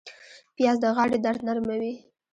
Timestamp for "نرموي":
1.47-1.93